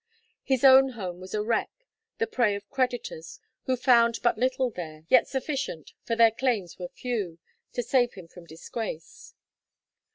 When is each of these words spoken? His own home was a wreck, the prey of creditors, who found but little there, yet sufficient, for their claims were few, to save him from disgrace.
His 0.41 0.63
own 0.63 0.93
home 0.93 1.19
was 1.19 1.35
a 1.35 1.43
wreck, 1.43 1.69
the 2.17 2.25
prey 2.25 2.55
of 2.55 2.67
creditors, 2.71 3.39
who 3.65 3.75
found 3.75 4.17
but 4.23 4.35
little 4.35 4.71
there, 4.71 5.03
yet 5.09 5.27
sufficient, 5.27 5.91
for 6.01 6.15
their 6.15 6.31
claims 6.31 6.79
were 6.79 6.87
few, 6.89 7.37
to 7.73 7.83
save 7.83 8.15
him 8.15 8.27
from 8.27 8.47
disgrace. 8.47 9.35